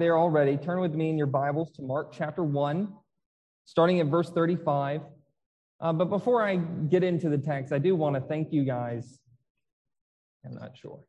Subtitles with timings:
[0.00, 2.90] there already, turn with me in your Bibles to Mark chapter 1,
[3.66, 5.02] starting at verse 35.
[5.78, 9.20] Uh, but before I get into the text, I do want to thank you guys.
[10.42, 11.00] I'm not sure.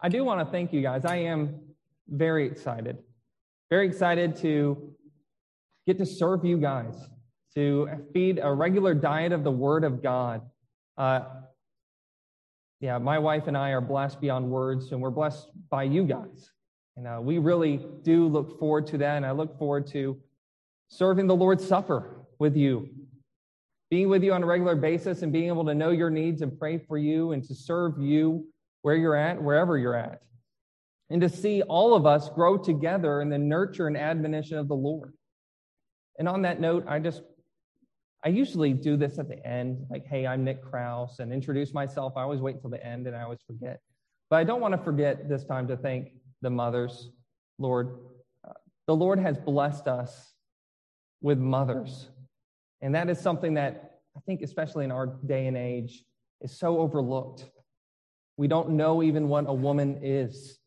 [0.00, 1.04] I do want to thank you guys.
[1.04, 1.60] I am
[2.08, 2.98] very excited.
[3.70, 4.92] Very excited to
[5.86, 6.96] get to serve you guys,
[7.54, 10.42] to feed a regular diet of the Word of God.
[10.98, 11.20] Uh,
[12.80, 16.50] yeah, my wife and I are blessed beyond words, and we're blessed by you guys.
[16.96, 19.16] And uh, we really do look forward to that.
[19.16, 20.16] And I look forward to
[20.88, 22.88] serving the Lord's Supper with you,
[23.90, 26.58] being with you on a regular basis and being able to know your needs and
[26.58, 28.46] pray for you and to serve you
[28.82, 30.22] where you're at, wherever you're at.
[31.10, 34.74] And to see all of us grow together in the nurture and admonition of the
[34.74, 35.12] Lord.
[36.18, 37.22] And on that note, I just,
[38.24, 42.14] I usually do this at the end, like, hey, I'm Nick Kraus, and introduce myself.
[42.16, 43.80] I always wait until the end and I always forget.
[44.30, 46.08] But I don't want to forget this time to thank
[46.42, 47.10] the mothers,
[47.58, 47.98] Lord.
[48.86, 50.34] The Lord has blessed us
[51.20, 52.08] with mothers.
[52.80, 56.04] And that is something that I think, especially in our day and age,
[56.40, 57.46] is so overlooked.
[58.36, 60.58] We don't know even what a woman is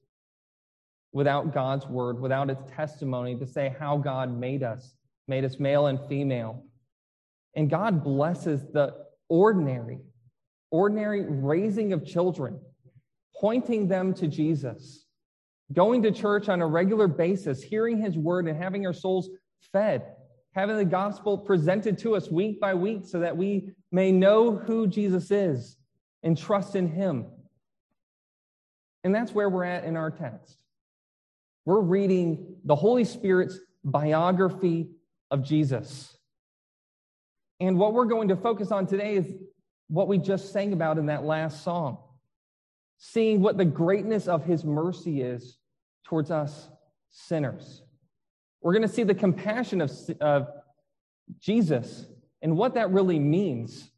[1.12, 4.96] without God's word, without its testimony to say how God made us,
[5.28, 6.64] made us male and female.
[7.56, 8.94] And God blesses the
[9.28, 10.00] ordinary,
[10.72, 12.60] ordinary raising of children,
[13.40, 15.06] pointing them to Jesus
[15.74, 19.30] going to church on a regular basis, hearing his word, and having our souls
[19.72, 20.04] fed,
[20.54, 24.88] having the gospel presented to us week by week so that we may know who
[24.88, 25.78] Jesus is
[26.24, 27.28] and trust in him.
[29.04, 30.58] And that's where we're at in our text.
[31.66, 34.90] We're reading the Holy Spirit's biography
[35.32, 36.18] of Jesus.
[37.60, 39.32] And what we're going to focus on today is
[39.88, 42.00] what we just sang about in that last song
[43.00, 45.59] seeing what the greatness of his mercy is
[46.06, 46.70] towards us
[47.10, 47.84] sinners.
[48.62, 50.48] We're going to see the compassion of, of
[51.40, 52.06] Jesus
[52.42, 53.92] and what that really means.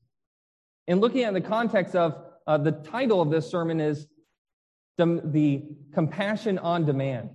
[0.88, 4.08] And looking at the context of uh, the title of this sermon is
[4.98, 5.64] the, the
[5.94, 7.30] compassion on demand.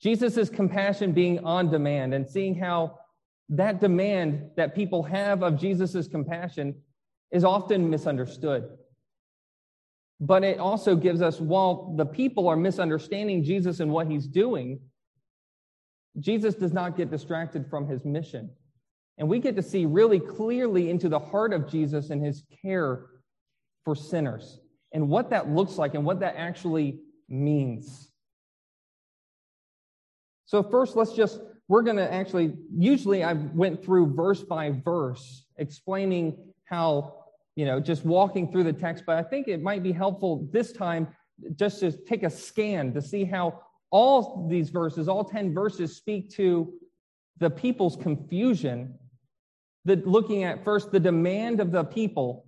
[0.00, 2.98] Jesus' compassion being on demand and seeing how
[3.48, 6.74] that demand that people have of Jesus' compassion
[7.30, 8.68] is often misunderstood.
[10.20, 14.80] But it also gives us, while the people are misunderstanding Jesus and what he's doing,
[16.20, 18.50] Jesus does not get distracted from his mission.
[19.18, 23.06] And we get to see really clearly into the heart of Jesus and his care
[23.84, 24.60] for sinners
[24.92, 28.10] and what that looks like and what that actually means.
[30.46, 35.44] So, first, let's just, we're going to actually, usually I went through verse by verse
[35.56, 37.23] explaining how
[37.56, 40.72] you know, just walking through the text, but I think it might be helpful this
[40.72, 41.08] time
[41.56, 43.60] just to take a scan to see how
[43.90, 46.72] all these verses, all 10 verses, speak to
[47.38, 48.98] the people's confusion.
[49.84, 52.46] The, looking at first the demand of the people,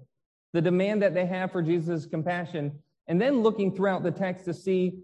[0.52, 2.72] the demand that they have for Jesus' compassion,
[3.06, 4.98] and then looking throughout the text to see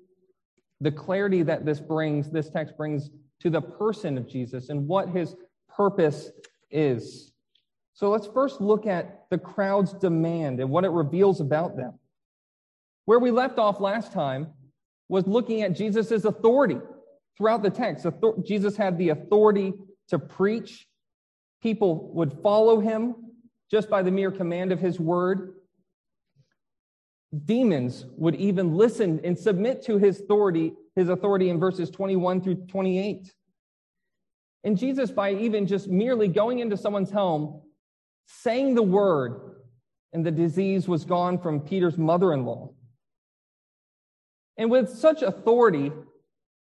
[0.80, 5.08] the clarity that this brings, this text brings to the person of Jesus and what
[5.08, 5.36] his
[5.68, 6.30] purpose
[6.70, 7.31] is.
[7.94, 11.98] So let's first look at the crowd's demand and what it reveals about them.
[13.04, 14.48] Where we left off last time
[15.08, 16.78] was looking at Jesus' authority
[17.36, 18.06] throughout the text.
[18.44, 19.74] Jesus had the authority
[20.08, 20.86] to preach.
[21.62, 23.14] People would follow him
[23.70, 25.54] just by the mere command of his word.
[27.44, 32.66] Demons would even listen and submit to his authority, his authority in verses 21 through
[32.66, 33.32] 28.
[34.64, 37.62] And Jesus, by even just merely going into someone's home
[38.26, 39.56] saying the word,
[40.12, 42.70] and the disease was gone from Peter's mother in law.
[44.58, 45.90] And with such authority,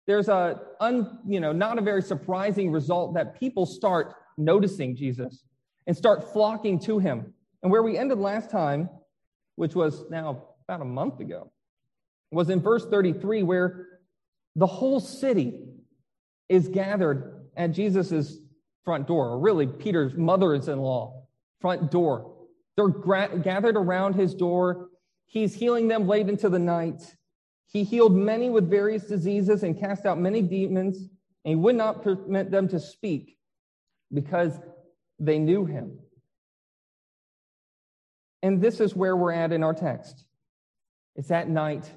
[0.06, 5.44] there's a un, you know not a very surprising result that people start noticing Jesus
[5.86, 7.32] and start flocking to him.
[7.62, 8.88] And where we ended last time,
[9.56, 11.50] which was now about a month ago,
[12.30, 13.86] was in verse 33 where
[14.54, 15.60] the whole city
[16.48, 18.38] is gathered at Jesus'
[18.84, 21.17] front door, or really Peter's mother-in-law
[21.60, 22.34] front door.
[22.76, 24.88] They're gra- gathered around his door.
[25.26, 27.02] He's healing them late into the night.
[27.66, 30.98] He healed many with various diseases and cast out many demons,
[31.44, 33.36] and he would not permit them to speak
[34.12, 34.58] because
[35.18, 35.98] they knew him.
[38.42, 40.24] And this is where we're at in our text.
[41.16, 41.90] It's at night.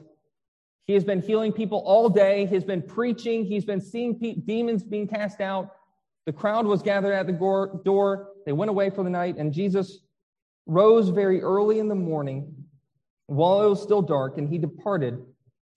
[0.85, 2.47] He has been healing people all day.
[2.47, 3.45] He's been preaching.
[3.45, 5.69] He's been seeing pe- demons being cast out.
[6.25, 8.29] The crowd was gathered at the door.
[8.45, 9.99] They went away for the night, and Jesus
[10.65, 12.53] rose very early in the morning
[13.27, 15.23] while it was still dark, and he departed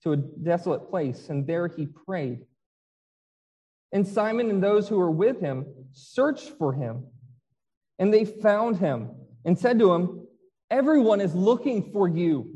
[0.03, 2.45] to a desolate place, and there he prayed.
[3.91, 7.05] And Simon and those who were with him searched for him.
[7.97, 9.11] And they found him
[9.45, 10.27] and said to him,
[10.69, 12.51] Everyone is looking for you.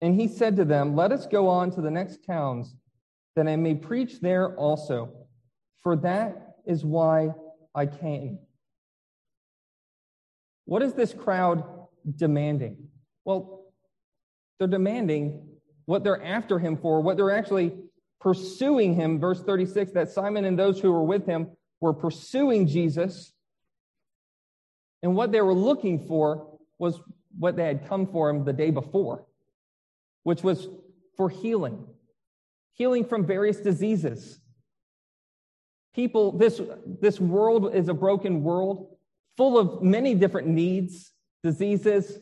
[0.00, 2.74] And he said to them, Let us go on to the next towns,
[3.36, 5.23] that I may preach there also,
[5.84, 7.32] for that is why
[7.74, 8.40] I came.
[10.64, 11.62] What is this crowd
[12.16, 12.88] demanding?
[13.24, 13.66] Well,
[14.58, 15.46] they're demanding
[15.84, 17.72] what they're after him for, what they're actually
[18.20, 19.20] pursuing him.
[19.20, 21.50] Verse 36 that Simon and those who were with him
[21.80, 23.32] were pursuing Jesus.
[25.02, 26.98] And what they were looking for was
[27.38, 29.26] what they had come for him the day before,
[30.22, 30.66] which was
[31.16, 31.86] for healing,
[32.72, 34.40] healing from various diseases.
[35.94, 36.60] People, this,
[37.00, 38.88] this world is a broken world
[39.36, 41.12] full of many different needs,
[41.42, 42.18] diseases,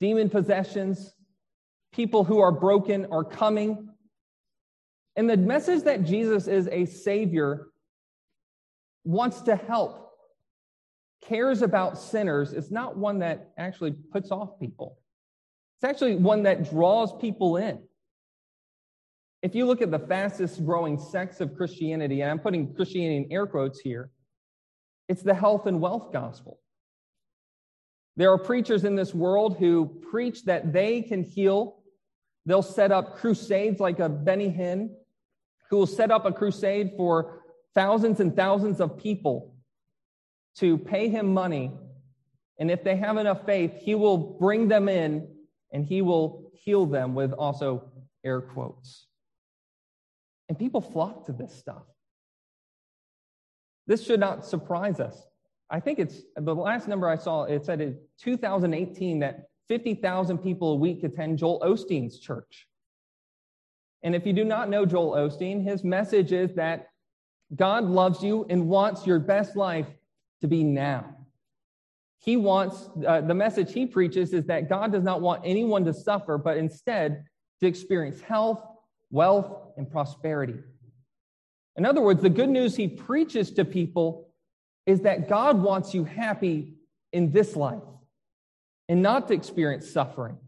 [0.00, 1.14] demon possessions.
[1.92, 3.88] People who are broken are coming.
[5.14, 7.68] And the message that Jesus is a savior
[9.04, 10.10] wants to help,
[11.24, 14.98] cares about sinners, is not one that actually puts off people.
[15.78, 17.82] It's actually one that draws people in.
[19.46, 23.32] If you look at the fastest growing sects of Christianity, and I'm putting Christianity in
[23.32, 24.10] air quotes here,
[25.08, 26.58] it's the health and wealth gospel.
[28.16, 31.78] There are preachers in this world who preach that they can heal.
[32.44, 34.90] They'll set up crusades like a Benny Hinn,
[35.70, 39.54] who will set up a crusade for thousands and thousands of people
[40.56, 41.70] to pay him money.
[42.58, 45.28] And if they have enough faith, he will bring them in
[45.72, 47.92] and he will heal them with also
[48.24, 49.06] air quotes.
[50.48, 51.82] And people flock to this stuff.
[53.86, 55.26] This should not surprise us.
[55.70, 60.72] I think it's the last number I saw, it said in 2018 that 50,000 people
[60.72, 62.68] a week attend Joel Osteen's church.
[64.02, 66.88] And if you do not know Joel Osteen, his message is that
[67.54, 69.88] God loves you and wants your best life
[70.40, 71.16] to be now.
[72.18, 75.92] He wants, uh, the message he preaches is that God does not want anyone to
[75.92, 77.24] suffer, but instead
[77.60, 78.64] to experience health,
[79.10, 80.58] wealth, and prosperity.
[81.76, 84.28] In other words, the good news he preaches to people
[84.86, 86.74] is that God wants you happy
[87.12, 87.82] in this life
[88.88, 90.38] and not to experience suffering.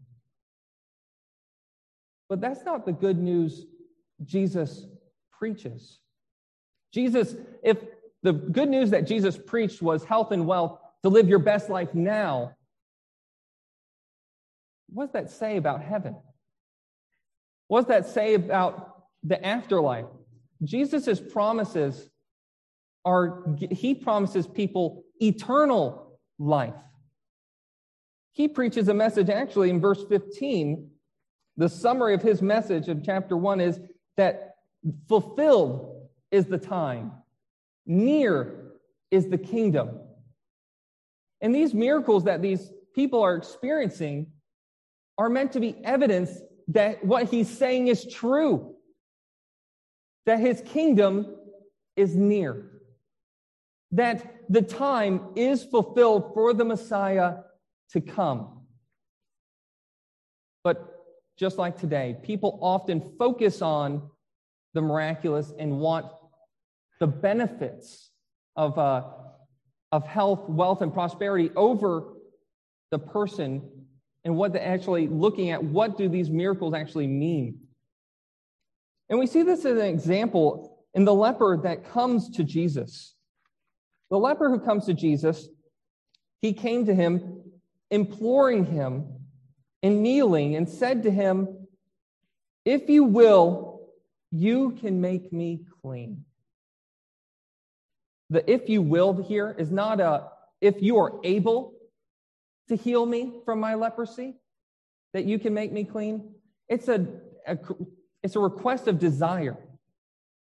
[2.29, 3.65] But that's not the good news
[4.23, 4.85] Jesus
[5.31, 5.99] preaches.
[6.93, 7.77] Jesus, if
[8.23, 11.93] the good news that Jesus preached was health and wealth to live your best life
[11.93, 12.55] now,
[14.89, 16.15] what does that say about heaven?
[17.67, 18.88] What does that say about
[19.23, 20.05] the afterlife?
[20.63, 22.09] Jesus' promises
[23.05, 26.75] are, he promises people eternal life.
[28.31, 30.89] He preaches a message actually in verse 15.
[31.57, 33.79] The summary of his message in chapter 1 is
[34.17, 34.55] that
[35.07, 37.11] fulfilled is the time,
[37.85, 38.71] near
[39.11, 39.99] is the kingdom.
[41.41, 44.27] And these miracles that these people are experiencing
[45.17, 46.31] are meant to be evidence
[46.69, 48.75] that what he's saying is true
[50.25, 51.35] that his kingdom
[51.95, 52.69] is near,
[53.91, 57.37] that the time is fulfilled for the Messiah
[57.91, 58.61] to come.
[60.63, 61.03] But
[61.37, 64.09] just like today, people often focus on
[64.73, 66.05] the miraculous and want
[66.99, 68.11] the benefits
[68.55, 69.03] of, uh,
[69.91, 72.13] of health, wealth, and prosperity over
[72.91, 73.67] the person
[74.25, 77.59] and what they're actually looking at what do these miracles actually mean
[79.09, 83.15] and we see this as an example in the leper that comes to Jesus.
[84.09, 85.47] The leper who comes to Jesus,
[86.41, 87.43] he came to him,
[87.91, 89.05] imploring him
[89.81, 91.67] and kneeling, and said to him,
[92.65, 93.87] If you will,
[94.31, 96.25] you can make me clean.
[98.29, 100.27] The if you will here is not a
[100.61, 101.73] if you are able
[102.67, 104.35] to heal me from my leprosy,
[105.13, 106.35] that you can make me clean.
[106.67, 107.07] It's a,
[107.47, 107.57] a
[108.23, 109.57] it's a request of desire.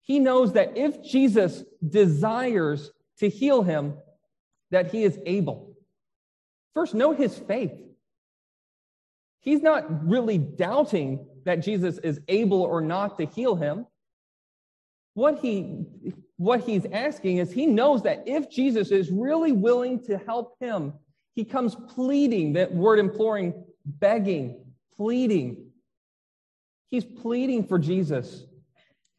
[0.01, 3.93] He knows that if Jesus desires to heal him,
[4.71, 5.75] that he is able.
[6.73, 7.73] First, note his faith.
[9.41, 13.85] He's not really doubting that Jesus is able or not to heal him.
[15.13, 15.85] What, he,
[16.37, 20.93] what he's asking is he knows that if Jesus is really willing to help him,
[21.33, 24.63] he comes pleading, that word imploring, begging,
[24.95, 25.70] pleading,
[26.91, 28.43] He's pleading for Jesus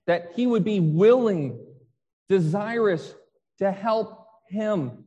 [0.07, 1.59] that he would be willing,
[2.29, 3.15] desirous
[3.59, 5.05] to help him.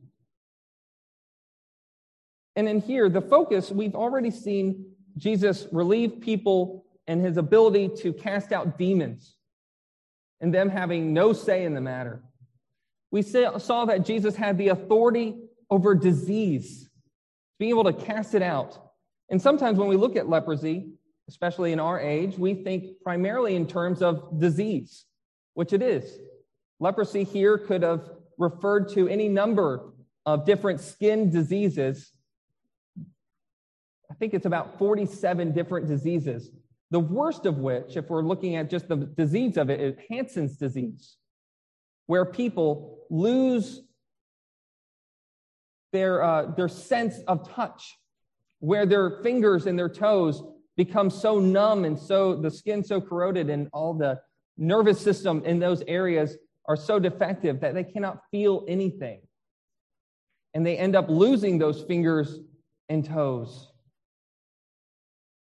[2.56, 8.12] And in here, the focus, we've already seen Jesus relieve people and his ability to
[8.12, 9.36] cast out demons.
[10.40, 12.22] and them having no say in the matter.
[13.10, 15.36] We saw that Jesus had the authority
[15.70, 16.88] over disease,
[17.58, 18.78] being able to cast it out.
[19.30, 20.92] And sometimes when we look at leprosy,
[21.28, 25.04] especially in our age, we think primarily in terms of disease,
[25.54, 26.18] which it is.
[26.78, 29.92] Leprosy here could have referred to any number
[30.24, 32.12] of different skin diseases.
[34.10, 36.50] I think it's about 47 different diseases.
[36.90, 40.56] The worst of which, if we're looking at just the disease of it, is Hansen's
[40.56, 41.16] disease,
[42.06, 43.82] where people lose
[45.92, 47.96] their, uh, their sense of touch,
[48.60, 50.42] where their fingers and their toes
[50.76, 54.20] become so numb and so the skin so corroded and all the
[54.58, 59.20] nervous system in those areas are so defective that they cannot feel anything.
[60.54, 62.40] And they end up losing those fingers
[62.88, 63.70] and toes.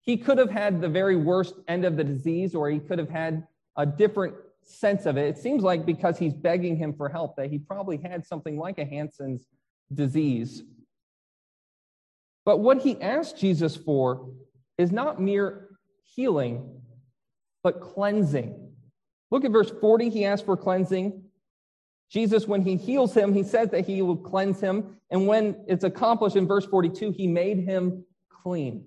[0.01, 3.09] He could have had the very worst end of the disease, or he could have
[3.09, 3.45] had
[3.77, 5.27] a different sense of it.
[5.27, 8.77] It seems like because he's begging him for help, that he probably had something like
[8.77, 9.47] a Hansen's
[9.93, 10.63] disease.
[12.45, 14.29] But what he asked Jesus for
[14.79, 15.67] is not mere
[16.15, 16.81] healing,
[17.61, 18.71] but cleansing.
[19.29, 20.09] Look at verse 40.
[20.09, 21.21] He asked for cleansing.
[22.09, 24.95] Jesus, when he heals him, he says that he will cleanse him.
[25.11, 28.05] And when it's accomplished in verse 42, he made him
[28.41, 28.85] clean.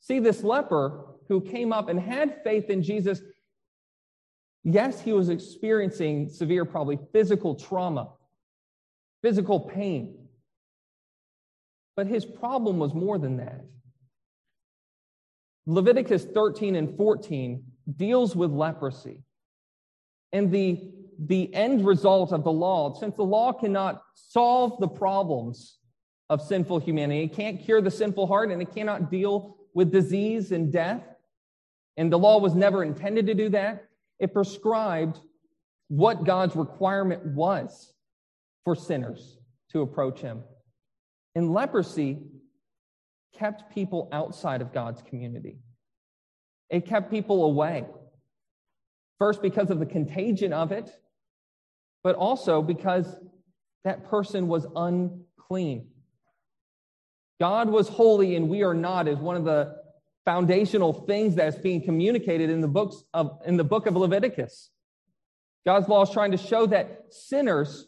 [0.00, 3.20] See, this leper who came up and had faith in Jesus,
[4.62, 8.12] yes, he was experiencing severe, probably physical trauma,
[9.22, 10.21] physical pain.
[11.96, 13.64] But his problem was more than that.
[15.66, 17.62] Leviticus 13 and 14
[17.96, 19.22] deals with leprosy.
[20.32, 20.80] And the,
[21.18, 25.78] the end result of the law, since the law cannot solve the problems
[26.30, 30.52] of sinful humanity, it can't cure the sinful heart, and it cannot deal with disease
[30.52, 31.02] and death,
[31.96, 33.84] and the law was never intended to do that,
[34.18, 35.20] it prescribed
[35.88, 37.92] what God's requirement was
[38.64, 39.38] for sinners
[39.72, 40.42] to approach him.
[41.34, 42.18] And leprosy
[43.38, 45.58] kept people outside of God's community.
[46.70, 47.84] It kept people away.
[49.18, 50.90] First, because of the contagion of it,
[52.02, 53.06] but also because
[53.84, 55.88] that person was unclean.
[57.40, 59.76] God was holy and we are not is one of the
[60.24, 64.70] foundational things that's being communicated in the books of in the book of Leviticus.
[65.66, 67.86] God's law is trying to show that sinners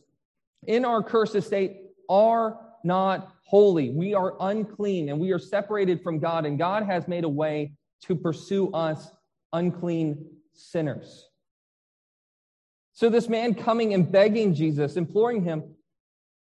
[0.67, 1.77] in our cursed state
[2.09, 3.91] are not holy.
[3.91, 7.73] We are unclean and we are separated from God, and God has made a way
[8.03, 9.11] to pursue us
[9.53, 11.29] unclean sinners.
[12.93, 15.65] So, this man coming and begging Jesus, imploring him,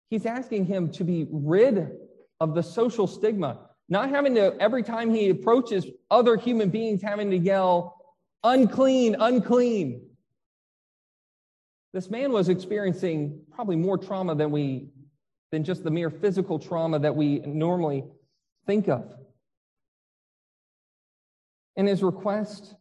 [0.09, 1.91] he's asking him to be rid
[2.39, 3.59] of the social stigma,
[3.89, 7.97] not having to, every time he approaches other human beings, having to yell,
[8.43, 10.01] unclean, unclean.
[11.91, 14.89] This man was experiencing probably more trauma than we
[15.51, 18.03] than just the mere physical trauma that we normally
[18.65, 19.13] think of.
[21.75, 22.75] And his request,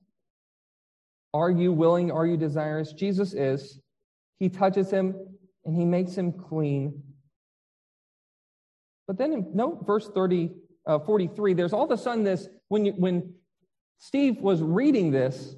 [1.33, 2.11] Are you willing?
[2.11, 2.93] Are you desirous?
[2.93, 3.81] Jesus is.
[4.39, 5.15] He touches him
[5.65, 7.03] and he makes him clean.
[9.07, 10.51] But then, in, note verse 30,
[10.87, 13.35] uh, 43, there's all of a sudden this, when, you, when
[13.99, 15.55] Steve was reading this,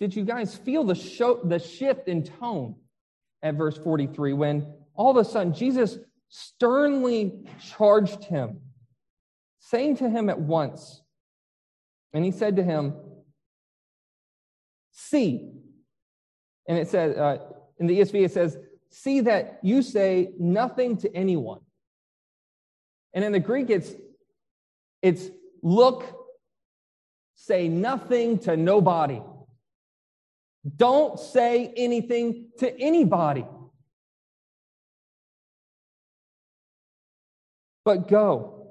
[0.00, 2.76] did you guys feel the, show, the shift in tone
[3.42, 5.98] at verse 43 when all of a sudden Jesus
[6.28, 8.60] sternly charged him,
[9.58, 11.02] saying to him at once,
[12.12, 12.94] and he said to him,
[14.90, 15.52] See.
[16.66, 17.38] And it says, uh,
[17.78, 18.58] in the ESV, it says,
[18.90, 21.60] See that you say nothing to anyone.
[23.14, 23.92] And in the Greek, it's,
[25.02, 25.30] it's
[25.62, 26.04] look,
[27.34, 29.20] say nothing to nobody.
[30.76, 33.46] Don't say anything to anybody.
[37.88, 38.66] But go,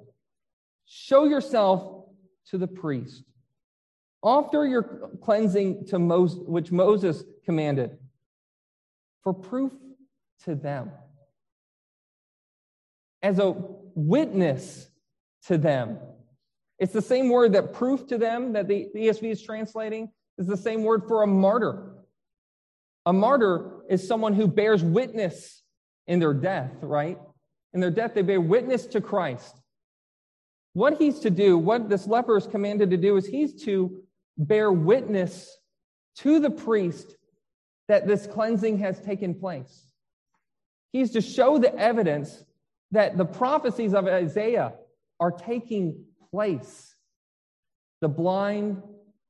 [0.86, 2.06] show yourself
[2.52, 3.24] to the priest.
[4.22, 7.98] Offer your cleansing to Moses, which Moses commanded,
[9.24, 9.72] for proof
[10.46, 10.92] to them,
[13.24, 13.56] as a
[13.96, 14.88] witness
[15.48, 15.98] to them.
[16.78, 20.56] It's the same word that proof to them that the ESV is translating is the
[20.56, 21.96] same word for a martyr.
[23.08, 25.64] A martyr is someone who bears witness
[26.06, 27.18] in their death, right?
[27.74, 29.56] In their death, they bear witness to Christ.
[30.74, 34.04] What he's to do, what this leper is commanded to do, is he's to
[34.38, 35.58] bear witness
[36.18, 37.16] to the priest
[37.88, 39.88] that this cleansing has taken place.
[40.92, 42.44] He's to show the evidence
[42.92, 44.74] that the prophecies of Isaiah
[45.20, 46.96] are taking place.
[48.02, 48.82] The blind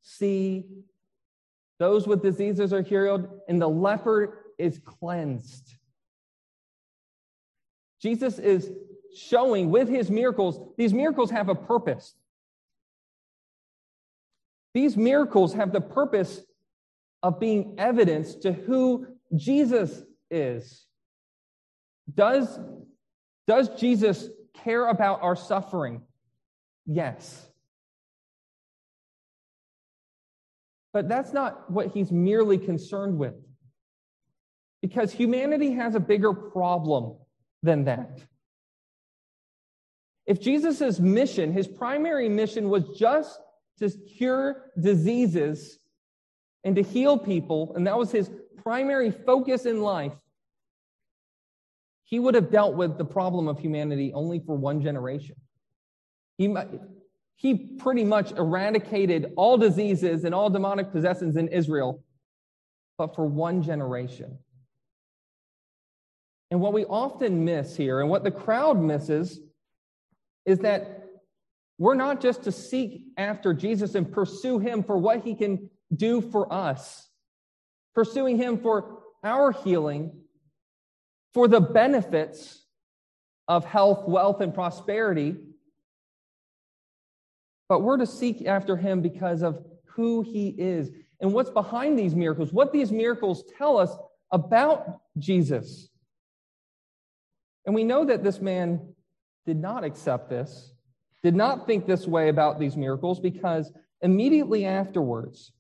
[0.02, 0.66] see,
[1.80, 5.77] those with diseases are healed, and the leper is cleansed.
[8.02, 8.72] Jesus is
[9.16, 12.16] showing with his miracles, these miracles have a purpose.
[14.74, 16.42] These miracles have the purpose
[17.24, 20.86] of being evidence to who Jesus is.
[22.14, 22.60] Does,
[23.48, 26.04] does Jesus care about our suffering?
[26.86, 27.46] Yes.
[30.94, 33.36] But that's not what he's merely concerned with.
[34.82, 37.18] Because humanity has a bigger problem
[37.64, 38.20] than that.
[40.26, 43.40] If Jesus' mission, his primary mission, was just
[43.80, 45.80] to cure diseases
[46.64, 48.30] and to heal people, and that was his
[48.62, 50.14] primary focus in life,
[52.04, 55.36] he would have dealt with the problem of humanity only for one generation.
[56.38, 56.54] He,
[57.36, 62.04] he pretty much eradicated all diseases and all demonic possessions in Israel,
[62.98, 64.38] but for one generation.
[66.50, 69.40] And what we often miss here, and what the crowd misses,
[70.46, 71.04] is that
[71.78, 76.22] we're not just to seek after Jesus and pursue him for what he can do
[76.22, 77.10] for us,
[77.94, 80.12] pursuing him for our healing,
[81.34, 82.64] for the benefits
[83.48, 85.36] of health, wealth, and prosperity,
[87.70, 90.90] but we're to seek after him because of who he is
[91.20, 93.96] and what's behind these miracles, what these miracles tell us
[94.32, 95.90] about Jesus.
[97.68, 98.96] And we know that this man
[99.46, 100.72] did not accept this,
[101.22, 103.72] did not think this way about these miracles, because
[104.02, 105.52] immediately afterwards,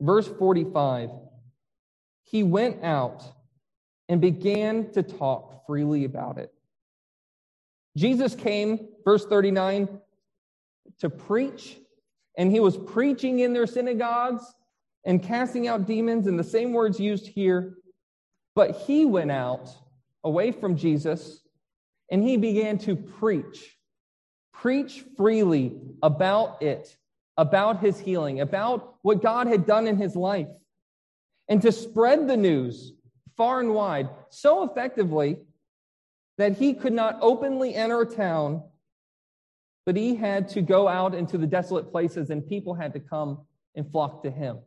[0.00, 1.08] verse 45,
[2.22, 3.24] he went out
[4.10, 6.52] and began to talk freely about it.
[7.96, 9.88] Jesus came, verse 39,
[10.98, 11.78] to preach,
[12.36, 14.44] and he was preaching in their synagogues
[15.04, 17.74] and casting out demons, in the same words used here.
[18.54, 19.70] But he went out
[20.24, 21.40] away from Jesus,
[22.10, 23.76] and he began to preach.
[24.52, 26.96] Preach freely about it,
[27.36, 30.48] about his healing, about what God had done in his life,
[31.48, 32.92] and to spread the news
[33.36, 35.38] far and wide so effectively
[36.38, 38.62] that he could not openly enter a town,
[39.84, 43.40] but he had to go out into the desolate places, and people had to come
[43.74, 44.58] and flock to him.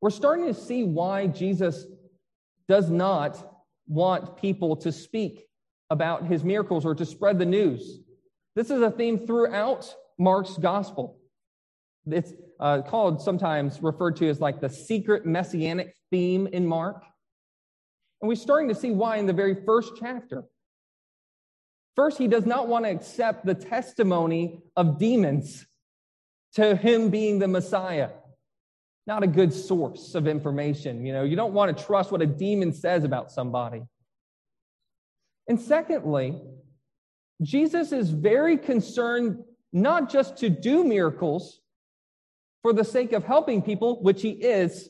[0.00, 1.86] We're starting to see why Jesus
[2.68, 5.46] does not want people to speak
[5.90, 8.00] about his miracles or to spread the news.
[8.54, 11.18] This is a theme throughout Mark's gospel.
[12.06, 17.04] It's uh, called sometimes referred to as like the secret messianic theme in Mark.
[18.20, 20.44] And we're starting to see why in the very first chapter.
[21.94, 25.66] First, he does not want to accept the testimony of demons
[26.54, 28.10] to him being the Messiah
[29.06, 31.06] not a good source of information.
[31.06, 33.82] You know, you don't want to trust what a demon says about somebody.
[35.48, 36.40] And secondly,
[37.42, 41.60] Jesus is very concerned not just to do miracles
[42.62, 44.88] for the sake of helping people, which he is,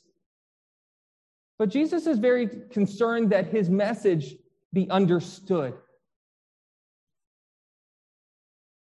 [1.59, 4.35] but Jesus is very concerned that his message
[4.73, 5.75] be understood.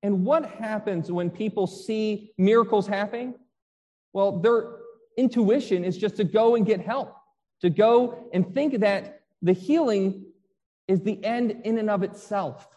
[0.03, 3.35] And what happens when people see miracles happening?
[4.13, 4.76] Well, they're
[5.17, 7.15] intuition is just to go and get help,
[7.61, 10.25] to go and think that the healing
[10.89, 12.69] is the end in and of itself.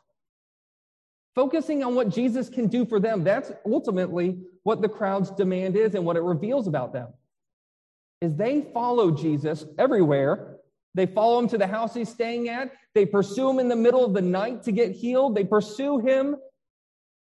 [1.36, 5.96] Focusing on what Jesus can do for them, that's ultimately what the crowd's demand is
[5.96, 7.08] and what it reveals about them.
[8.22, 10.58] Is they follow Jesus everywhere.
[10.96, 12.72] They follow him to the house he's staying at.
[12.94, 15.36] They pursue him in the middle of the night to get healed.
[15.36, 16.36] They pursue him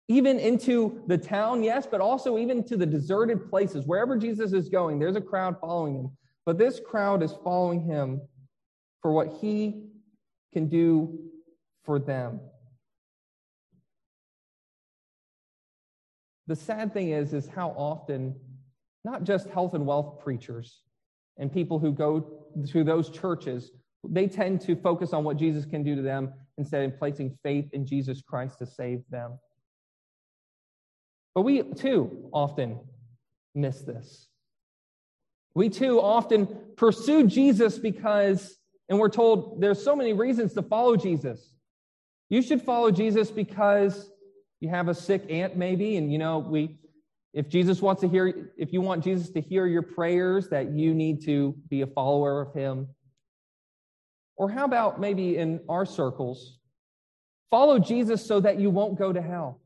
[0.08, 3.86] even into the town, yes, but also even to the deserted places.
[3.86, 6.10] Wherever Jesus is going, there's a crowd following him.
[6.44, 8.20] But this crowd is following him
[9.00, 9.84] for what he
[10.52, 11.18] can do
[11.84, 12.40] for them.
[16.48, 18.34] The sad thing is, is how often,
[19.04, 20.82] not just health and wealth preachers
[21.38, 23.70] and people who go to those churches,
[24.08, 27.72] they tend to focus on what Jesus can do to them instead of placing faith
[27.72, 29.38] in Jesus Christ to save them.
[31.34, 32.78] But we too often
[33.54, 34.28] miss this.
[35.54, 38.56] We too often pursue Jesus because,
[38.88, 41.54] and we're told there's so many reasons to follow Jesus.
[42.30, 44.10] You should follow Jesus because
[44.60, 46.78] you have a sick aunt, maybe, and you know, we,
[47.34, 50.94] if Jesus wants to hear, if you want Jesus to hear your prayers, that you
[50.94, 52.88] need to be a follower of him.
[54.36, 56.58] Or how about maybe in our circles,
[57.50, 59.61] follow Jesus so that you won't go to hell.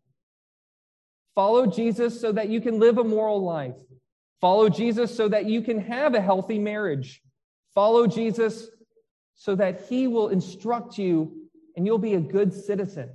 [1.37, 3.77] Follow Jesus so that you can live a moral life.
[4.41, 7.23] Follow Jesus so that you can have a healthy marriage.
[7.75, 8.69] Follow Jesus
[9.35, 13.11] so that he will instruct you and you'll be a good citizen.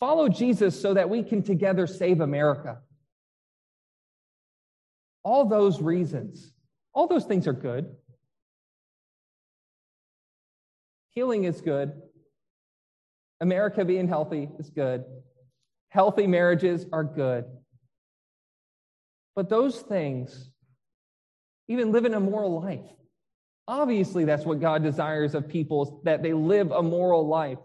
[0.00, 2.80] Follow Jesus so that we can together save America.
[5.22, 6.52] All those reasons,
[6.92, 7.94] all those things are good.
[11.10, 11.92] Healing is good.
[13.40, 15.04] America being healthy is good.
[15.92, 17.44] Healthy marriages are good.
[19.36, 20.50] But those things,
[21.68, 22.80] even living a moral life,
[23.68, 27.58] obviously that's what God desires of people, that they live a moral life.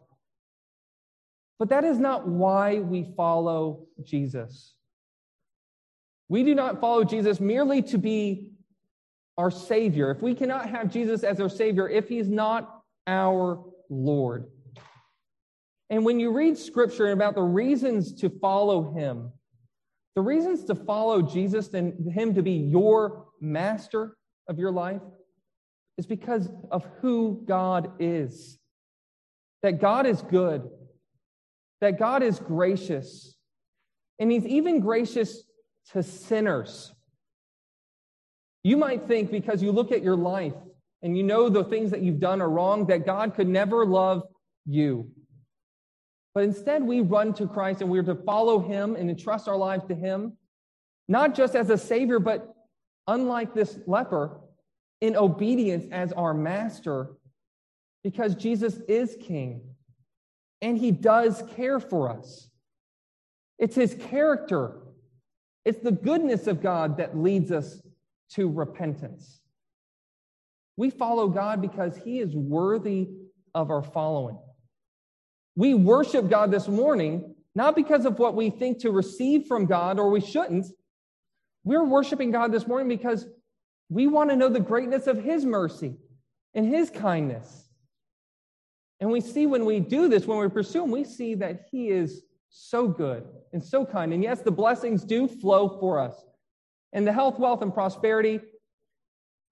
[1.58, 4.74] But that is not why we follow Jesus.
[6.28, 8.50] We do not follow Jesus merely to be
[9.38, 10.12] our Savior.
[10.12, 14.48] If we cannot have Jesus as our Savior, if He's not our Lord.
[15.89, 19.32] And when you read Scripture about the reasons to follow Him,
[20.15, 25.02] the reasons to follow Jesus and Him to be your master of your life
[25.97, 28.58] is because of who God is.
[29.63, 30.69] That God is good,
[31.82, 33.36] that God is gracious,
[34.19, 35.43] and He's even gracious
[35.91, 36.93] to sinners.
[38.63, 40.54] You might think because you look at your life
[41.02, 44.23] and you know the things that you've done are wrong, that God could never love
[44.65, 45.10] you.
[46.38, 49.86] But instead, we run to Christ and we're to follow him and entrust our lives
[49.86, 50.34] to him,
[51.08, 52.54] not just as a savior, but
[53.08, 54.39] unlike this leper,
[55.02, 57.15] in obedience as our master,
[58.04, 59.62] because Jesus is king
[60.62, 62.52] and he does care for us.
[63.58, 64.78] It's his character,
[65.65, 67.82] it's the goodness of God that leads us
[68.34, 69.39] to repentance.
[70.76, 73.10] We follow God because he is worthy
[73.56, 74.38] of our following.
[75.58, 79.98] We worship God this morning, not because of what we think to receive from God
[79.98, 80.67] or we shouldn't.
[81.63, 83.26] We're worshiping God this morning because
[83.89, 85.98] we want to know the greatness of His mercy
[86.54, 87.70] and His kindness.
[89.00, 91.89] And we see when we do this, when we pursue Him, we see that He
[91.89, 94.13] is so good and so kind.
[94.13, 96.24] And yes, the blessings do flow for us.
[96.93, 98.41] And the health, wealth, and prosperity,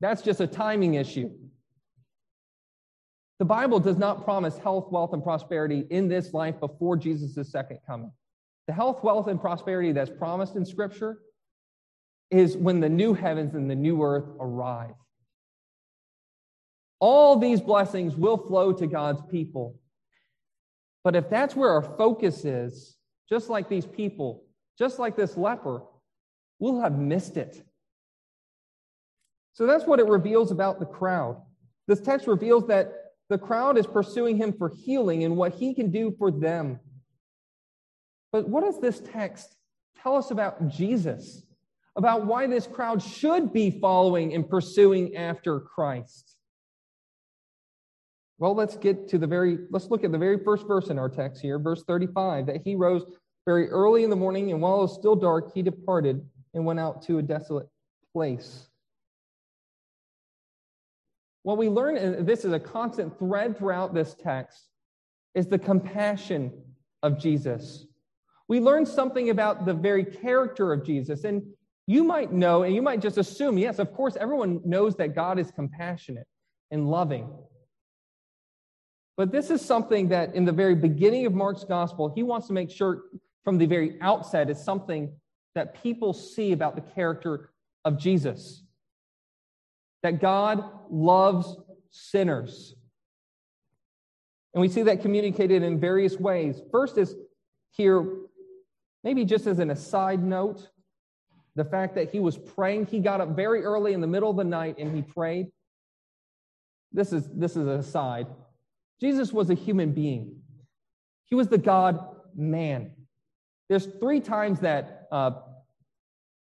[0.01, 1.31] that's just a timing issue.
[3.39, 7.79] The Bible does not promise health, wealth, and prosperity in this life before Jesus' second
[7.85, 8.11] coming.
[8.67, 11.19] The health, wealth, and prosperity that's promised in Scripture
[12.31, 14.95] is when the new heavens and the new earth arrive.
[16.99, 19.79] All these blessings will flow to God's people.
[21.03, 22.97] But if that's where our focus is,
[23.29, 24.43] just like these people,
[24.79, 25.83] just like this leper,
[26.57, 27.63] we'll have missed it.
[29.53, 31.41] So that's what it reveals about the crowd.
[31.87, 35.91] This text reveals that the crowd is pursuing him for healing and what he can
[35.91, 36.79] do for them.
[38.31, 39.55] But what does this text
[40.01, 41.43] tell us about Jesus?
[41.95, 46.35] About why this crowd should be following and pursuing after Christ?
[48.37, 51.07] Well, let's get to the very, let's look at the very first verse in our
[51.07, 53.05] text here, verse 35, that he rose
[53.45, 56.79] very early in the morning, and while it was still dark, he departed and went
[56.79, 57.69] out to a desolate
[58.11, 58.67] place.
[61.45, 64.67] What we learn, and this is a constant thread throughout this text,
[65.35, 66.51] is the compassion
[67.03, 67.85] of Jesus.
[68.47, 71.23] We learn something about the very character of Jesus.
[71.23, 71.43] And
[71.85, 75.37] you might know, and you might just assume, yes, of course, everyone knows that God
[75.37, 76.25] is compassionate
[76.71, 77.29] and loving.
[79.15, 82.53] But this is something that in the very beginning of Mark's gospel, he wants to
[82.53, 83.03] make sure
[83.43, 85.13] from the very outset is something
[85.53, 87.51] that people see about the character
[87.85, 88.64] of Jesus
[90.05, 91.57] that God loves
[91.89, 92.75] sinners.
[94.53, 96.61] And we see that communicated in various ways.
[96.71, 97.15] First is
[97.71, 98.05] here,
[99.03, 100.69] maybe just as an aside note,
[101.55, 102.85] the fact that he was praying.
[102.85, 105.47] He got up very early in the middle of the night and he prayed.
[106.91, 108.27] This is, this is an aside.
[109.01, 110.35] Jesus was a human being,
[111.23, 111.99] he was the God
[112.35, 112.91] man.
[113.69, 115.31] There's three times that uh,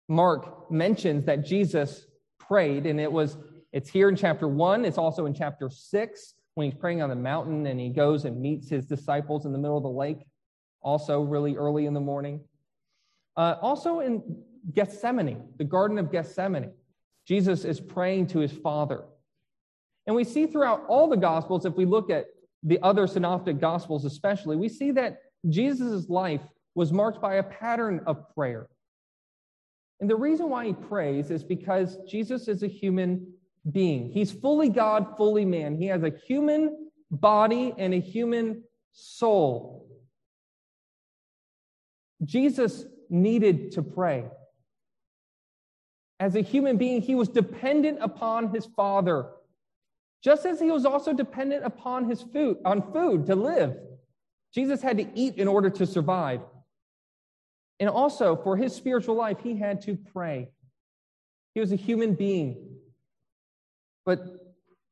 [0.06, 2.06] Mark mentions that Jesus
[2.38, 3.38] prayed, and it was
[3.74, 4.84] it's here in chapter one.
[4.84, 8.40] It's also in chapter six when he's praying on the mountain and he goes and
[8.40, 10.24] meets his disciples in the middle of the lake,
[10.80, 12.40] also really early in the morning.
[13.36, 14.22] Uh, also in
[14.72, 16.70] Gethsemane, the Garden of Gethsemane,
[17.26, 19.02] Jesus is praying to his Father.
[20.06, 22.26] And we see throughout all the Gospels, if we look at
[22.62, 26.42] the other synoptic Gospels especially, we see that Jesus' life
[26.76, 28.68] was marked by a pattern of prayer.
[29.98, 33.26] And the reason why he prays is because Jesus is a human
[33.70, 34.10] being.
[34.10, 35.76] He's fully God, fully man.
[35.76, 39.88] He has a human body and a human soul.
[42.24, 44.24] Jesus needed to pray.
[46.20, 49.26] As a human being, he was dependent upon his Father,
[50.22, 53.76] just as he was also dependent upon his food, on food to live.
[54.54, 56.40] Jesus had to eat in order to survive.
[57.80, 60.50] And also, for his spiritual life, he had to pray.
[61.54, 62.73] He was a human being.
[64.04, 64.24] But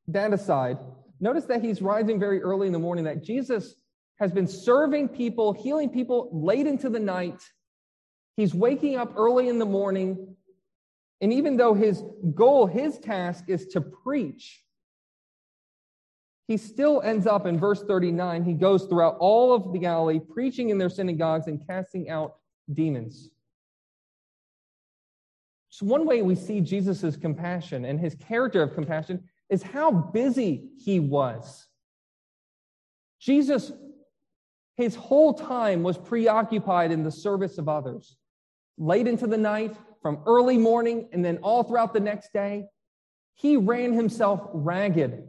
[0.07, 0.77] that aside,
[1.19, 3.75] notice that he's rising very early in the morning, that Jesus
[4.19, 7.41] has been serving people, healing people late into the night.
[8.37, 10.35] He's waking up early in the morning.
[11.21, 14.63] And even though his goal, his task is to preach,
[16.47, 18.43] he still ends up in verse 39.
[18.43, 22.35] He goes throughout all of the Galilee, preaching in their synagogues and casting out
[22.71, 23.29] demons.
[25.73, 30.69] So, one way we see Jesus' compassion and his character of compassion is how busy
[30.77, 31.67] he was.
[33.19, 33.71] Jesus,
[34.77, 38.17] his whole time was preoccupied in the service of others.
[38.77, 42.65] Late into the night, from early morning, and then all throughout the next day,
[43.33, 45.23] he ran himself ragged,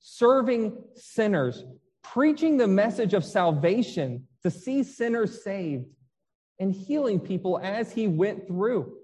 [0.00, 1.64] serving sinners,
[2.02, 5.86] preaching the message of salvation to see sinners saved,
[6.60, 8.94] and healing people as he went through.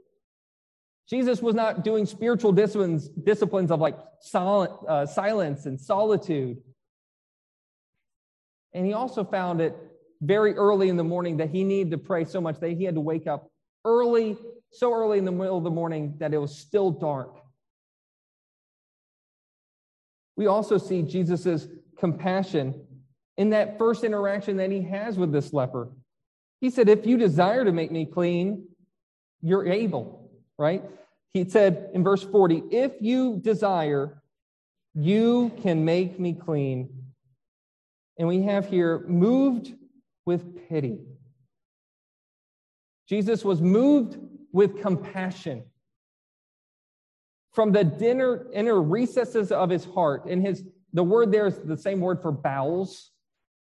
[1.08, 3.98] Jesus was not doing spiritual disciplines, disciplines of like
[4.34, 6.58] uh, silence and solitude.
[8.72, 9.76] And he also found it
[10.22, 12.94] very early in the morning that he needed to pray so much that he had
[12.94, 13.50] to wake up
[13.84, 14.38] early,
[14.70, 17.40] so early in the middle of the morning that it was still dark.
[20.36, 21.66] We also see Jesus'
[21.98, 22.86] compassion
[23.36, 25.90] in that first interaction that he has with this leper.
[26.60, 28.66] He said, If you desire to make me clean,
[29.42, 30.21] you're able,
[30.62, 30.82] right?
[31.34, 34.22] He said in verse 40, If you desire,
[34.94, 36.88] you can make me clean.
[38.16, 39.74] And we have here, moved
[40.24, 41.00] with pity.
[43.08, 44.18] Jesus was moved
[44.52, 45.64] with compassion
[47.52, 50.26] from the dinner, inner recesses of his heart.
[50.26, 53.10] And his the word there is the same word for bowels.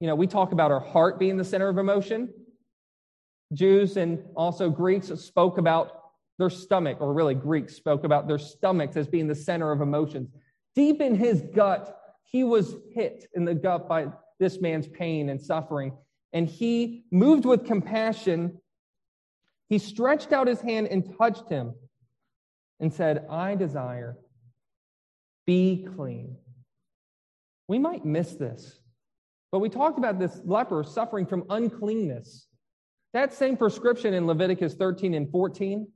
[0.00, 2.33] You know, we talk about our heart being the center of emotion.
[3.53, 5.99] Jews and also Greeks spoke about
[6.40, 10.31] their stomach, or really Greeks spoke about their stomachs as being the center of emotions.
[10.74, 14.07] Deep in his gut, he was hit in the gut by
[14.38, 15.92] this man's pain and suffering.
[16.33, 18.59] And he, moved with compassion,
[19.68, 21.74] he stretched out his hand and touched him
[22.81, 24.16] and said, I desire,
[25.46, 26.37] be clean.
[27.68, 28.81] We might miss this,
[29.53, 32.46] but we talked about this leper suffering from uncleanness.
[33.12, 35.87] That same prescription in Leviticus 13 and 14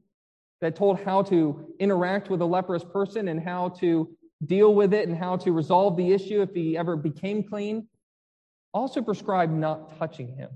[0.61, 4.09] that told how to interact with a leprous person and how to
[4.47, 7.87] deal with it and how to resolve the issue if he ever became clean,
[8.73, 10.51] also prescribed not touching him.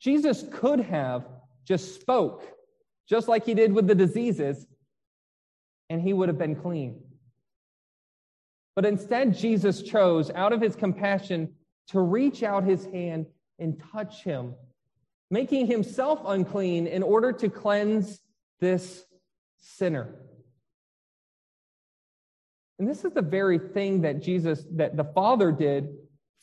[0.00, 1.26] Jesus could have
[1.64, 2.44] just spoke,
[3.08, 4.66] just like he did with the diseases,
[5.88, 7.00] and he would have been clean.
[8.76, 11.54] But instead, Jesus chose, out of his compassion,
[11.88, 13.26] to reach out his hand
[13.58, 14.54] and touch him,
[15.30, 18.20] making himself unclean in order to cleanse
[18.60, 19.04] this
[19.58, 20.14] sinner.
[22.78, 25.88] And this is the very thing that Jesus, that the Father did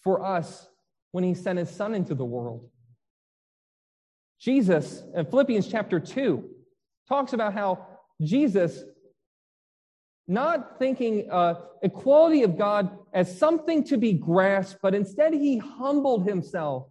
[0.02, 0.68] for us
[1.12, 2.70] when he sent his Son into the world.
[4.40, 6.44] Jesus, in Philippians chapter 2,
[7.08, 7.86] talks about how
[8.22, 8.84] Jesus,
[10.28, 16.28] not thinking uh, equality of God as something to be grasped, but instead he humbled
[16.28, 16.88] himself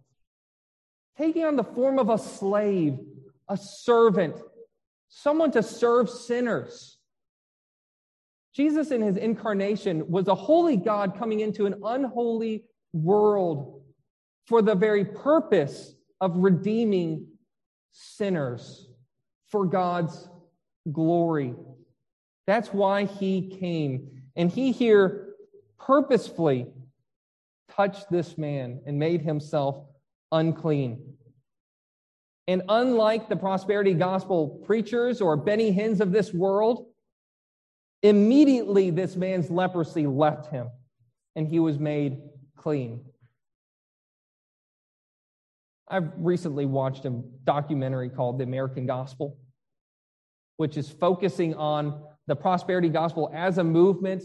[1.21, 2.97] taking on the form of a slave,
[3.47, 4.35] a servant,
[5.07, 6.97] someone to serve sinners.
[8.55, 13.83] Jesus, in his incarnation, was a holy God coming into an unholy world
[14.47, 17.27] for the very purpose of redeeming
[17.91, 18.89] sinners
[19.49, 20.27] for God's
[20.91, 21.53] glory.
[22.47, 24.23] That's why he came.
[24.35, 25.35] And he here
[25.79, 26.65] purposefully
[27.69, 29.85] touched this man and made himself
[30.31, 31.10] unclean.
[32.51, 36.87] And unlike the prosperity gospel preachers or Benny Hinns of this world,
[38.03, 40.69] immediately this man's leprosy left him
[41.37, 42.17] and he was made
[42.57, 43.05] clean.
[45.87, 49.37] I've recently watched a documentary called The American Gospel,
[50.57, 54.23] which is focusing on the prosperity gospel as a movement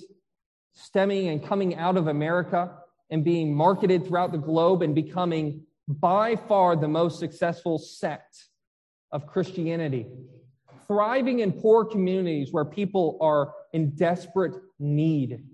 [0.74, 2.76] stemming and coming out of America
[3.08, 8.46] and being marketed throughout the globe and becoming by far the most successful sect
[9.12, 10.06] of Christianity,
[10.86, 15.44] thriving in poor communities where people are in desperate need.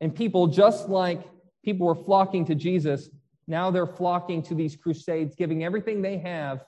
[0.00, 1.22] And people, just like
[1.64, 3.10] people were flocking to Jesus,
[3.46, 6.64] now they're flocking to these crusades, giving everything they have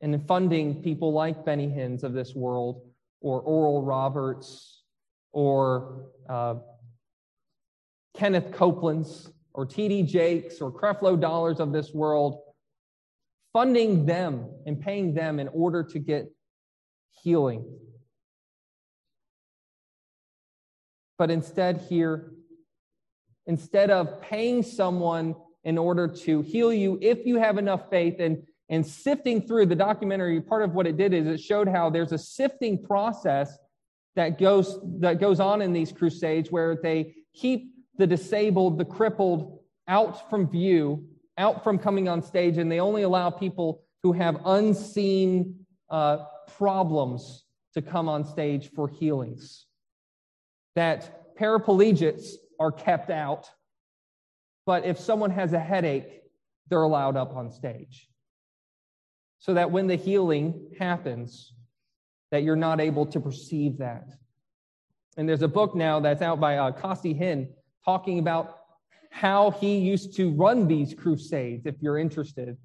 [0.00, 2.82] and funding people like Benny Hinn of this world,
[3.20, 4.82] or Oral Roberts,
[5.32, 6.56] or uh,
[8.14, 10.02] Kenneth Copeland's, or T.D.
[10.02, 12.40] Jakes, or Creflo Dollars of this world,
[13.52, 16.26] funding them and paying them in order to get
[17.22, 17.64] healing.
[21.16, 22.32] But instead, here,
[23.46, 28.42] instead of paying someone in order to heal you, if you have enough faith, and,
[28.68, 32.12] and sifting through the documentary, part of what it did is it showed how there's
[32.12, 33.56] a sifting process
[34.16, 39.60] that goes, that goes on in these crusades where they keep the disabled, the crippled
[39.88, 41.06] out from view,
[41.38, 46.18] out from coming on stage, and they only allow people who have unseen uh,
[46.56, 49.66] problems to come on stage for healings.
[50.74, 53.50] That paraplegics are kept out,
[54.66, 56.22] but if someone has a headache,
[56.68, 58.08] they're allowed up on stage.
[59.38, 61.52] So that when the healing happens,
[62.30, 64.08] that you're not able to perceive that.
[65.16, 67.48] And there's a book now that's out by uh, Costi Hinn
[67.84, 68.58] talking about
[69.10, 72.56] how he used to run these crusades, if you're interested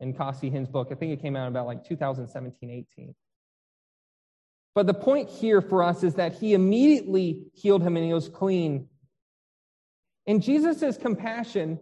[0.00, 0.88] in Costi Hinn's book.
[0.90, 3.14] I think it came out about like 2017 18.
[4.74, 8.28] But the point here for us is that he immediately healed him and he was
[8.28, 8.88] clean.
[10.26, 11.80] And Jesus' compassion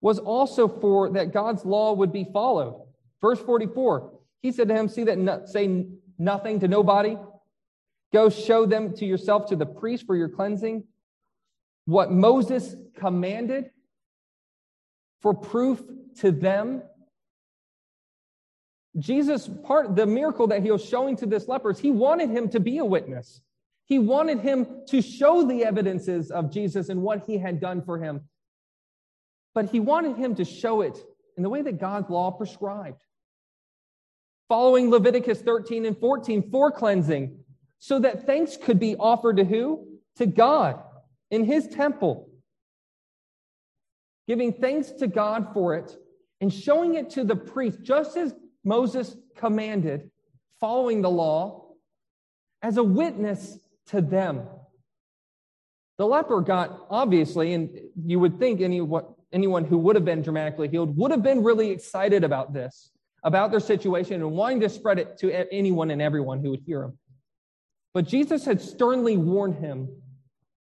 [0.00, 2.80] was also for that God's law would be followed.
[3.20, 5.86] Verse 44, he said to him, See that no, say
[6.18, 7.16] nothing to nobody.
[8.12, 10.84] Go show them to yourself to the priest for your cleansing.
[11.84, 13.70] What Moses commanded
[15.20, 15.82] for proof
[16.20, 16.82] to them
[18.98, 22.48] Jesus, part the miracle that he was showing to this leper is he wanted him
[22.50, 23.40] to be a witness.
[23.86, 27.98] He wanted him to show the evidences of Jesus and what he had done for
[27.98, 28.20] him.
[29.54, 30.98] But he wanted him to show it
[31.36, 33.02] in the way that God's law prescribed.
[34.48, 37.38] Following Leviticus 13 and 14 for cleansing,
[37.78, 39.86] so that thanks could be offered to who?
[40.16, 40.82] To God
[41.32, 42.28] in his temple.
[44.28, 45.96] Giving thanks to God for it
[46.40, 48.32] and showing it to the priest, just as
[48.64, 50.10] Moses commanded,
[50.60, 51.72] following the law,
[52.62, 54.42] as a witness to them.
[55.98, 57.70] The leper got, obviously, and
[58.04, 61.70] you would think anyone, anyone who would have been dramatically healed would have been really
[61.70, 62.90] excited about this,
[63.24, 66.84] about their situation, and wanting to spread it to anyone and everyone who would hear
[66.84, 66.98] him.
[67.94, 69.88] But Jesus had sternly warned him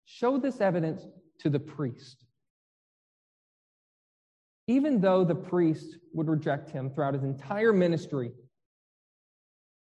[0.04, 1.06] show this evidence
[1.40, 2.24] to the priest
[4.66, 8.32] even though the priest would reject him throughout his entire ministry,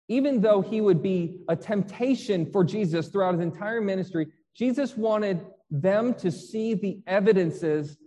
[0.07, 5.45] even though he would be a temptation for Jesus throughout his entire ministry, Jesus wanted
[5.71, 7.97] them to see the evidences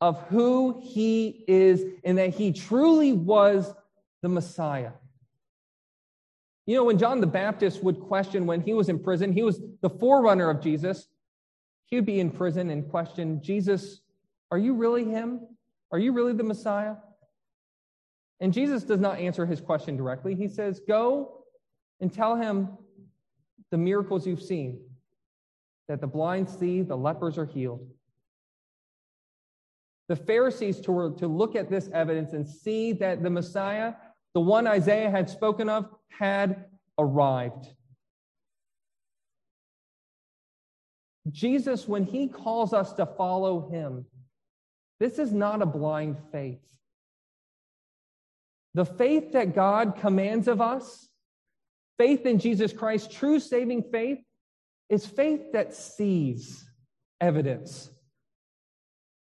[0.00, 3.72] of who he is and that he truly was
[4.22, 4.92] the Messiah.
[6.66, 9.60] You know, when John the Baptist would question when he was in prison, he was
[9.80, 11.06] the forerunner of Jesus.
[11.86, 14.00] He would be in prison and question, Jesus,
[14.50, 15.40] are you really him?
[15.92, 16.96] Are you really the Messiah?
[18.40, 20.34] And Jesus does not answer his question directly.
[20.34, 21.44] He says, Go
[22.00, 22.68] and tell him
[23.70, 24.80] the miracles you've seen
[25.88, 27.88] that the blind see, the lepers are healed.
[30.08, 33.94] The Pharisees to, to look at this evidence and see that the Messiah,
[34.34, 36.66] the one Isaiah had spoken of, had
[36.98, 37.68] arrived.
[41.30, 44.06] Jesus, when he calls us to follow him,
[45.00, 46.60] this is not a blind faith.
[48.74, 51.08] The faith that God commands of us,
[51.98, 54.18] faith in Jesus Christ, true saving faith,
[54.88, 56.64] is faith that sees
[57.20, 57.90] evidence,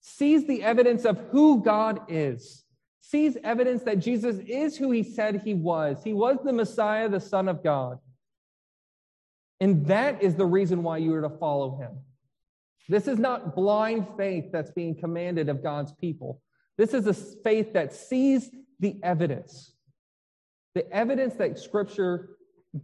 [0.01, 2.64] sees the evidence of who God is,
[3.01, 6.03] sees evidence that Jesus is who he said he was.
[6.03, 7.99] He was the Messiah, the Son of God.
[9.61, 11.99] And that is the reason why you are to follow him.
[12.88, 16.43] This is not blind faith that's being commanded of God's people.
[16.77, 19.73] This is a faith that sees the evidence,
[20.75, 22.31] the evidence that Scripture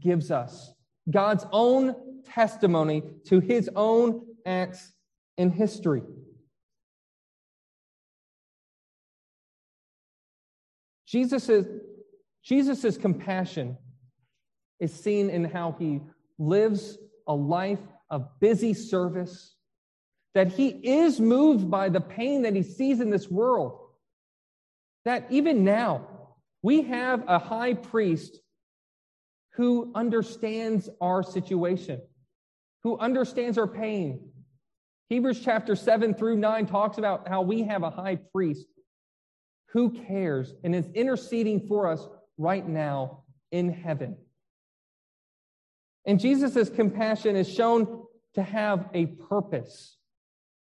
[0.01, 0.73] gives us,
[1.11, 1.95] God's own
[2.25, 4.93] testimony to his own acts
[5.37, 6.03] in history.
[11.07, 11.66] Jesus'
[12.45, 13.77] Jesus's compassion
[14.79, 16.01] is seen in how he
[16.41, 17.78] lives a life
[18.09, 19.55] of busy service
[20.34, 23.78] that he is moved by the pain that he sees in this world.
[25.05, 26.07] That even now,
[26.62, 28.38] we have a high priest
[29.55, 32.01] who understands our situation,
[32.82, 34.30] who understands our pain.
[35.09, 38.66] Hebrews chapter 7 through 9 talks about how we have a high priest
[39.72, 42.07] who cares and is interceding for us
[42.38, 44.16] right now in heaven.
[46.07, 49.96] And Jesus' compassion is shown to have a purpose.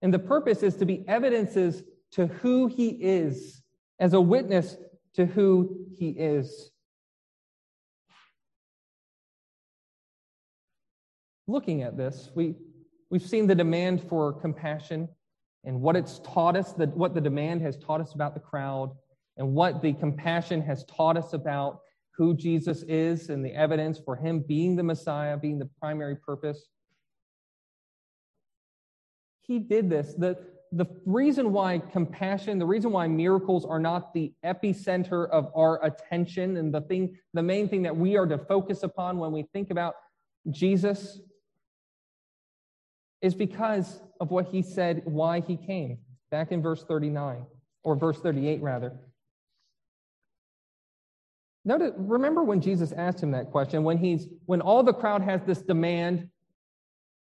[0.01, 3.61] And the purpose is to be evidences to who he is,
[3.99, 4.77] as a witness
[5.15, 6.71] to who he is.
[11.47, 12.55] Looking at this, we,
[13.09, 15.07] we've seen the demand for compassion
[15.63, 18.95] and what it's taught us, that what the demand has taught us about the crowd,
[19.37, 21.79] and what the compassion has taught us about
[22.17, 26.69] who Jesus is and the evidence for him being the Messiah, being the primary purpose.
[29.41, 30.13] He did this.
[30.13, 30.37] The,
[30.71, 36.57] the reason why compassion, the reason why miracles are not the epicenter of our attention
[36.57, 39.69] and the thing, the main thing that we are to focus upon when we think
[39.69, 39.95] about
[40.49, 41.19] Jesus
[43.21, 45.97] is because of what he said, why he came,
[46.31, 47.45] back in verse 39,
[47.83, 48.93] or verse 38, rather.
[51.65, 55.41] Notice, remember when Jesus asked him that question, when he's when all the crowd has
[55.43, 56.29] this demand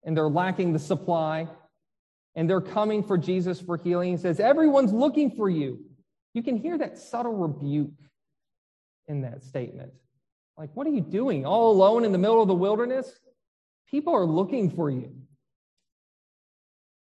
[0.04, 1.46] and they're lacking the supply,
[2.34, 4.12] and they're coming for Jesus for healing.
[4.12, 5.80] He says, Everyone's looking for you.
[6.32, 7.90] You can hear that subtle rebuke
[9.08, 9.92] in that statement.
[10.56, 13.18] Like, what are you doing all alone in the middle of the wilderness?
[13.90, 15.12] People are looking for you.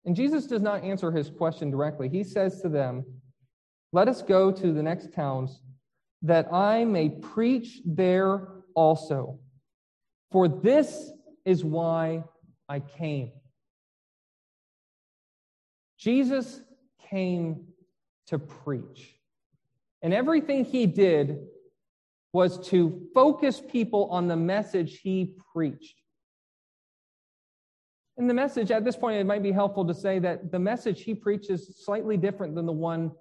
[0.05, 2.09] And Jesus does not answer his question directly.
[2.09, 3.05] He says to them,
[3.93, 5.61] Let us go to the next towns,
[6.23, 9.41] that I may preach there also.
[10.31, 11.11] For this
[11.45, 12.25] is why
[12.69, 13.33] I came.
[15.99, 16.61] Jesus
[17.11, 17.67] came
[18.29, 19.15] to preach.
[20.03, 21.39] And everything he did
[22.33, 25.97] was to focus people on the message he preached.
[28.17, 31.03] In the message, at this point, it might be helpful to say that the message
[31.03, 33.13] he preaches is slightly different than the one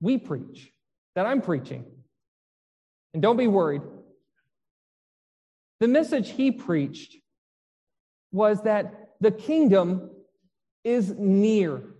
[0.00, 0.72] we preach,
[1.14, 1.84] that I'm preaching.
[3.14, 3.82] And don't be worried.
[5.80, 7.16] The message he preached
[8.32, 10.10] was that the kingdom
[10.82, 11.94] is near.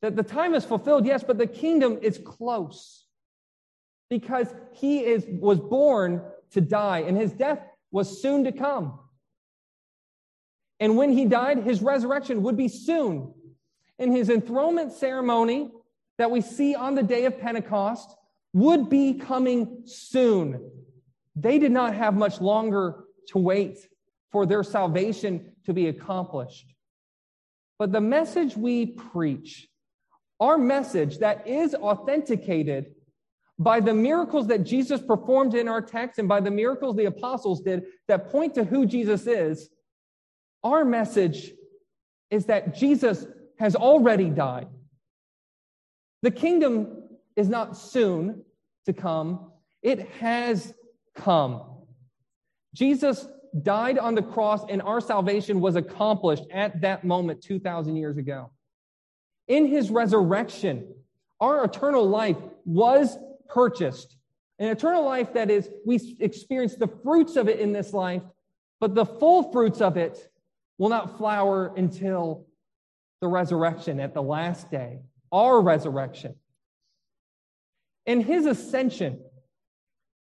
[0.00, 3.04] That the time is fulfilled, yes, but the kingdom is close.
[4.08, 6.22] Because he is, was born
[6.52, 8.98] to die, and his death was soon to come.
[10.80, 13.32] And when he died, his resurrection would be soon.
[13.98, 15.70] And his enthronement ceremony
[16.18, 18.16] that we see on the day of Pentecost
[18.52, 20.70] would be coming soon.
[21.34, 23.78] They did not have much longer to wait
[24.30, 26.74] for their salvation to be accomplished.
[27.78, 29.68] But the message we preach,
[30.40, 32.94] our message that is authenticated
[33.58, 37.60] by the miracles that Jesus performed in our text and by the miracles the apostles
[37.60, 39.68] did that point to who Jesus is,
[40.64, 41.52] our message
[42.30, 43.26] is that Jesus
[43.58, 44.68] has already died.
[46.22, 47.01] The kingdom
[47.36, 48.42] is not soon
[48.86, 49.50] to come,
[49.82, 50.74] it has
[51.14, 51.62] come.
[52.74, 53.26] Jesus
[53.62, 58.50] died on the cross, and our salvation was accomplished at that moment 2,000 years ago.
[59.48, 60.94] In his resurrection,
[61.40, 63.18] our eternal life was
[63.48, 64.16] purchased.
[64.58, 68.22] An eternal life that is, we experience the fruits of it in this life,
[68.80, 70.30] but the full fruits of it
[70.78, 72.46] will not flower until
[73.20, 76.34] the resurrection at the last day, our resurrection.
[78.06, 79.20] In his ascension,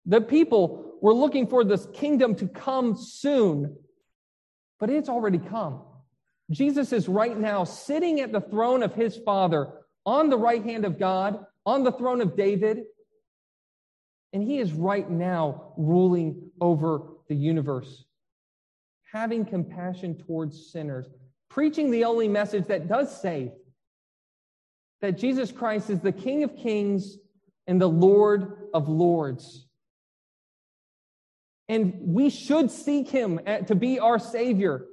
[0.07, 3.77] the people were looking for this kingdom to come soon,
[4.79, 5.83] but it's already come.
[6.51, 9.73] Jesus is right now sitting at the throne of his Father
[10.07, 12.83] on the right hand of God, on the throne of David,
[14.33, 18.05] and he is right now ruling over the universe
[19.15, 21.07] having compassion towards sinners,
[21.49, 23.53] preaching the only message that does save
[25.01, 27.19] that Jesus Christ is the King of kings
[27.67, 29.67] and the Lord of lords.
[31.69, 34.87] And we should seek him eh, to be our Savior.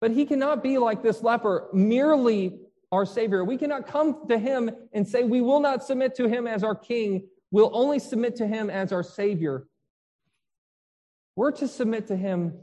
[0.00, 2.60] But he cannot be like this leper, merely
[2.92, 3.42] our Savior.
[3.42, 6.74] We cannot come to him and say, We will not submit to him as our
[6.74, 7.26] King.
[7.50, 9.66] We'll only submit to him as our Savior.
[11.36, 12.58] We're to submit to him,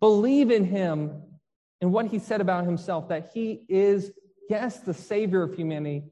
[0.00, 1.22] believe in him
[1.80, 4.10] and what he said about himself that he is,
[4.48, 6.04] yes, the Savior of humanity,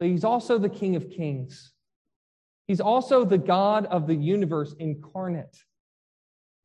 [0.00, 1.72] but he's also the King of kings.
[2.66, 5.56] He's also the God of the universe incarnate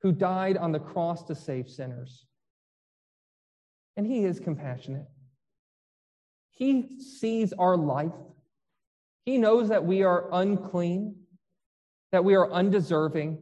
[0.02, 2.26] who died on the cross to save sinners.
[3.98, 5.08] And he is compassionate.
[6.52, 8.14] He sees our life.
[9.26, 11.16] He knows that we are unclean,
[12.12, 13.42] that we are undeserving,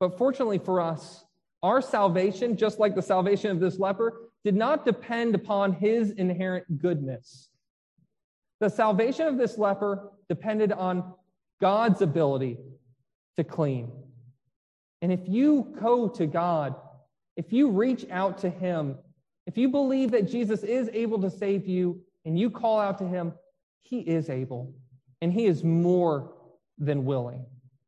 [0.00, 1.24] but fortunately for us,
[1.62, 6.80] our salvation, just like the salvation of this leper, did not depend upon his inherent
[6.80, 7.47] goodness.
[8.60, 11.14] The salvation of this leper depended on
[11.60, 12.58] God's ability
[13.36, 13.90] to clean.
[15.00, 16.74] And if you go to God,
[17.36, 18.96] if you reach out to Him,
[19.46, 23.06] if you believe that Jesus is able to save you and you call out to
[23.06, 23.32] Him,
[23.82, 24.74] He is able.
[25.22, 26.34] And He is more
[26.78, 27.46] than willing,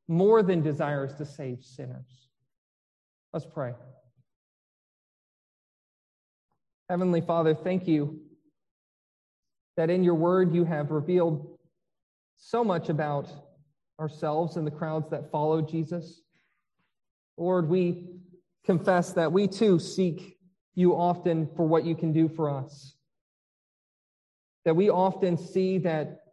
[0.08, 2.28] more than desirous to save sinners.
[3.32, 3.74] Let's pray.
[6.88, 8.20] Heavenly Father, thank you
[9.80, 11.56] that in your word you have revealed
[12.36, 13.26] so much about
[13.98, 16.20] ourselves and the crowds that follow Jesus.
[17.38, 18.04] Lord, we
[18.62, 20.36] confess that we too seek
[20.74, 22.94] you often for what you can do for us.
[24.66, 26.24] That we often see that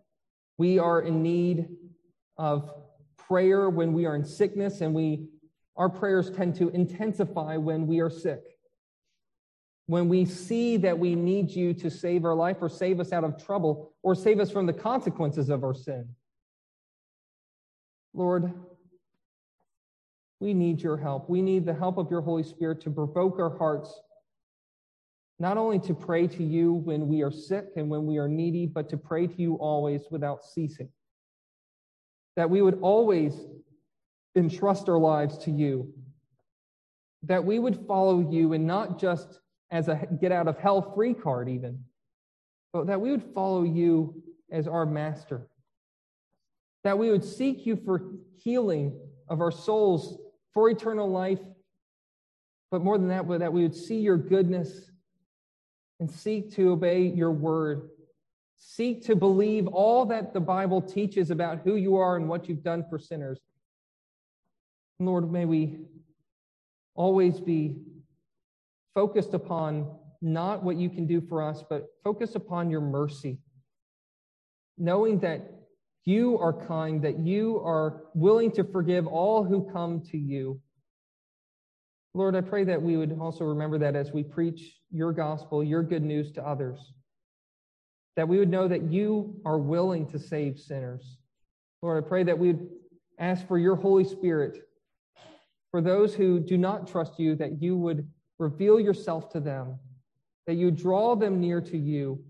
[0.58, 1.70] we are in need
[2.36, 2.70] of
[3.18, 5.30] prayer when we are in sickness, and we
[5.78, 8.57] our prayers tend to intensify when we are sick.
[9.88, 13.24] When we see that we need you to save our life or save us out
[13.24, 16.08] of trouble or save us from the consequences of our sin.
[18.14, 18.54] Lord,
[20.40, 21.30] we need your help.
[21.30, 24.02] We need the help of your Holy Spirit to provoke our hearts
[25.40, 28.66] not only to pray to you when we are sick and when we are needy,
[28.66, 30.90] but to pray to you always without ceasing.
[32.36, 33.36] That we would always
[34.36, 35.94] entrust our lives to you.
[37.24, 39.40] That we would follow you and not just
[39.72, 41.84] as a get out of hell free card, even,
[42.74, 45.48] but that we would follow you as our master.
[46.84, 48.12] That we would seek you for
[48.44, 48.98] healing
[49.28, 50.18] of our souls,
[50.54, 51.42] for eternal life,
[52.72, 54.92] but more than that, that we would see your goodness
[56.00, 57.90] and seek to obey your word.
[58.58, 62.64] Seek to believe all that the Bible teaches about who you are and what you've
[62.64, 63.40] done for sinners.
[65.00, 65.80] Lord, may we
[66.96, 67.76] always be
[68.98, 69.88] focused upon
[70.24, 73.38] not what you can do for us, but focus upon your mercy,
[74.76, 75.52] knowing that
[76.06, 80.60] you are kind, that you are willing to forgive all who come to you.
[82.16, 85.84] Lord, I pray that we would also remember that as we preach your gospel, your
[85.84, 86.80] good news to others,
[88.16, 91.20] that we would know that you are willing to save sinners.
[91.84, 92.68] Lord, I pray that we would
[93.20, 94.58] ask for your Holy Spirit
[95.70, 98.08] for those who do not trust you, that you would
[98.40, 99.80] reveal yourself to them,
[100.46, 102.24] that you draw them near to you,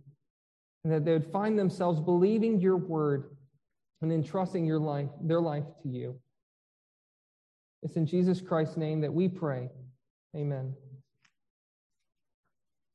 [0.84, 3.36] and that they would find themselves believing your word
[4.02, 6.20] and entrusting your life, their life to you.
[7.84, 9.70] It's in Jesus Christ's name that we pray.
[10.36, 10.74] Amen.